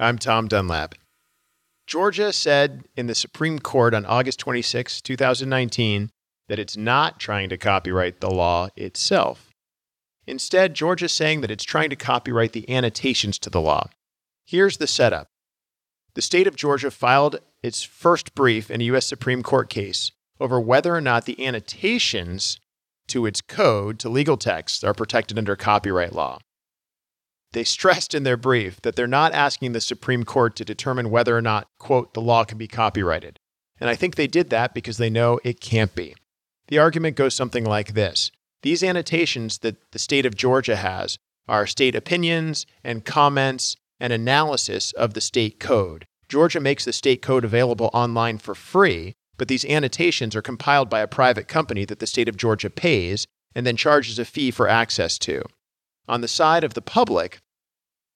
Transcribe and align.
I'm 0.00 0.16
Tom 0.16 0.48
Dunlap. 0.48 0.94
Georgia 1.86 2.32
said 2.32 2.84
in 2.96 3.06
the 3.06 3.14
Supreme 3.14 3.58
Court 3.58 3.92
on 3.92 4.06
August 4.06 4.38
26, 4.38 5.02
2019, 5.02 6.08
that 6.48 6.58
it's 6.58 6.74
not 6.74 7.20
trying 7.20 7.50
to 7.50 7.58
copyright 7.58 8.22
the 8.22 8.30
law 8.30 8.70
itself. 8.76 9.50
Instead, 10.26 10.72
Georgia's 10.72 11.12
saying 11.12 11.42
that 11.42 11.50
it's 11.50 11.64
trying 11.64 11.90
to 11.90 11.96
copyright 11.96 12.52
the 12.52 12.68
annotations 12.70 13.38
to 13.40 13.50
the 13.50 13.60
law. 13.60 13.90
Here's 14.46 14.78
the 14.78 14.86
setup 14.86 15.26
the 16.14 16.22
state 16.22 16.46
of 16.46 16.56
Georgia 16.56 16.90
filed 16.90 17.36
its 17.62 17.82
first 17.82 18.34
brief 18.34 18.70
in 18.70 18.80
a 18.80 18.84
U.S. 18.84 19.06
Supreme 19.06 19.42
Court 19.42 19.68
case 19.68 20.12
over 20.40 20.58
whether 20.58 20.94
or 20.94 21.02
not 21.02 21.26
the 21.26 21.46
annotations 21.46 22.58
to 23.08 23.26
its 23.26 23.42
code 23.42 23.98
to 23.98 24.08
legal 24.08 24.38
texts 24.38 24.82
are 24.82 24.94
protected 24.94 25.36
under 25.36 25.56
copyright 25.56 26.14
law. 26.14 26.38
They 27.52 27.64
stressed 27.64 28.14
in 28.14 28.22
their 28.22 28.36
brief 28.36 28.80
that 28.82 28.94
they're 28.94 29.06
not 29.06 29.32
asking 29.32 29.72
the 29.72 29.80
Supreme 29.80 30.24
Court 30.24 30.54
to 30.56 30.64
determine 30.64 31.10
whether 31.10 31.36
or 31.36 31.42
not, 31.42 31.66
quote, 31.78 32.14
the 32.14 32.20
law 32.20 32.44
can 32.44 32.58
be 32.58 32.68
copyrighted. 32.68 33.38
And 33.80 33.90
I 33.90 33.96
think 33.96 34.14
they 34.14 34.26
did 34.26 34.50
that 34.50 34.74
because 34.74 34.98
they 34.98 35.10
know 35.10 35.40
it 35.42 35.60
can't 35.60 35.94
be. 35.94 36.14
The 36.68 36.78
argument 36.78 37.16
goes 37.16 37.34
something 37.34 37.64
like 37.64 37.94
this 37.94 38.30
These 38.62 38.84
annotations 38.84 39.58
that 39.58 39.76
the 39.90 39.98
state 39.98 40.26
of 40.26 40.36
Georgia 40.36 40.76
has 40.76 41.18
are 41.48 41.66
state 41.66 41.96
opinions 41.96 42.66
and 42.84 43.04
comments 43.04 43.76
and 43.98 44.12
analysis 44.12 44.92
of 44.92 45.14
the 45.14 45.20
state 45.20 45.58
code. 45.58 46.06
Georgia 46.28 46.60
makes 46.60 46.84
the 46.84 46.92
state 46.92 47.22
code 47.22 47.44
available 47.44 47.90
online 47.92 48.38
for 48.38 48.54
free, 48.54 49.14
but 49.36 49.48
these 49.48 49.64
annotations 49.64 50.36
are 50.36 50.42
compiled 50.42 50.88
by 50.88 51.00
a 51.00 51.08
private 51.08 51.48
company 51.48 51.84
that 51.84 51.98
the 51.98 52.06
state 52.06 52.28
of 52.28 52.36
Georgia 52.36 52.70
pays 52.70 53.26
and 53.54 53.66
then 53.66 53.76
charges 53.76 54.18
a 54.20 54.24
fee 54.24 54.52
for 54.52 54.68
access 54.68 55.18
to. 55.18 55.42
On 56.08 56.20
the 56.20 56.28
side 56.28 56.64
of 56.64 56.74
the 56.74 56.82
public, 56.82 57.38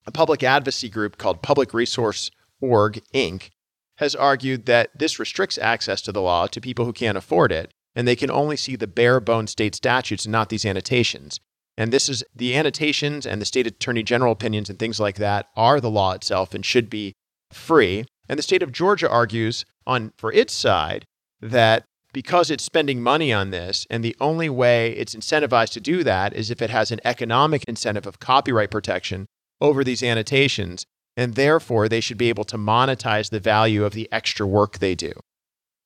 a 0.05 0.11
public 0.11 0.43
advocacy 0.43 0.89
group 0.89 1.17
called 1.17 1.41
Public 1.41 1.73
Resource 1.73 2.31
Org, 2.61 3.01
Inc., 3.13 3.49
has 3.97 4.15
argued 4.15 4.65
that 4.65 4.89
this 4.97 5.19
restricts 5.19 5.57
access 5.57 6.01
to 6.01 6.11
the 6.11 6.21
law 6.21 6.47
to 6.47 6.61
people 6.61 6.85
who 6.85 6.93
can't 6.93 7.17
afford 7.17 7.51
it, 7.51 7.71
and 7.95 8.07
they 8.07 8.15
can 8.15 8.29
only 8.29 8.57
see 8.57 8.75
the 8.75 8.87
bare 8.87 9.19
bone 9.19 9.47
state 9.47 9.73
statutes 9.73 10.25
and 10.25 10.31
not 10.31 10.49
these 10.49 10.65
annotations. 10.65 11.39
And 11.77 11.91
this 11.91 12.09
is 12.09 12.23
the 12.35 12.55
annotations 12.55 13.25
and 13.25 13.41
the 13.41 13.45
state 13.45 13.67
attorney 13.67 14.03
general 14.03 14.31
opinions 14.31 14.69
and 14.69 14.79
things 14.79 14.99
like 14.99 15.15
that 15.17 15.47
are 15.55 15.81
the 15.81 15.89
law 15.89 16.13
itself 16.13 16.53
and 16.53 16.65
should 16.65 16.89
be 16.89 17.13
free. 17.51 18.05
And 18.27 18.39
the 18.39 18.43
state 18.43 18.63
of 18.63 18.71
Georgia 18.71 19.09
argues 19.09 19.65
on 19.85 20.13
for 20.17 20.31
its 20.31 20.53
side 20.53 21.05
that 21.41 21.85
because 22.15 22.49
it's 22.49 22.63
spending 22.63 23.03
money 23.03 23.33
on 23.33 23.51
this, 23.51 23.85
and 23.89 24.01
the 24.01 24.15
only 24.21 24.47
way 24.47 24.93
it's 24.93 25.13
incentivized 25.13 25.73
to 25.73 25.81
do 25.81 26.01
that 26.01 26.33
is 26.33 26.49
if 26.49 26.61
it 26.61 26.69
has 26.69 26.89
an 26.89 27.01
economic 27.03 27.65
incentive 27.67 28.07
of 28.07 28.21
copyright 28.21 28.71
protection 28.71 29.25
over 29.59 29.83
these 29.83 30.01
annotations, 30.01 30.85
and 31.17 31.35
therefore 31.35 31.89
they 31.89 31.99
should 31.99 32.17
be 32.17 32.29
able 32.29 32.45
to 32.45 32.57
monetize 32.57 33.31
the 33.31 33.39
value 33.41 33.83
of 33.83 33.91
the 33.91 34.07
extra 34.13 34.47
work 34.47 34.77
they 34.79 34.95
do. 34.95 35.11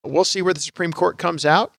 We'll 0.04 0.24
see 0.24 0.44
where 0.44 0.54
the 0.54 0.60
Supreme 0.60 0.94
Court 0.94 1.18
comes 1.18 1.48
out. 1.48 1.74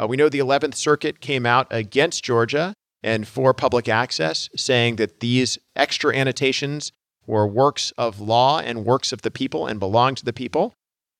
Uh, 0.00 0.06
we 0.06 0.16
know 0.16 0.28
the 0.28 0.38
11th 0.38 0.76
Circuit 0.76 1.20
came 1.20 1.44
out 1.44 1.66
against 1.72 2.22
Georgia 2.22 2.74
and 3.02 3.26
for 3.26 3.52
public 3.52 3.88
access, 3.88 4.48
saying 4.54 4.96
that 4.96 5.18
these 5.18 5.58
extra 5.74 6.14
annotations 6.14 6.92
were 7.26 7.44
works 7.44 7.92
of 7.98 8.20
law 8.20 8.60
and 8.60 8.84
works 8.84 9.12
of 9.12 9.22
the 9.22 9.32
people 9.32 9.66
and 9.66 9.80
belong 9.80 10.14
to 10.14 10.24
the 10.24 10.32
people. 10.32 10.74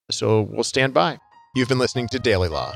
So 0.09 0.41
we'll 0.41 0.63
stand 0.63 0.95
by. 0.95 1.19
You've 1.57 1.71
been 1.71 1.79
listening 1.79 2.07
to 2.09 2.19
Daily 2.19 2.51
Law. 2.51 2.75